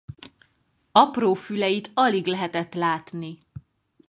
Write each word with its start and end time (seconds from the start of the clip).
Apró 0.91 1.33
füleit 1.33 1.91
alig 1.93 2.25
lehetett 2.25 2.73
látni. 2.73 3.39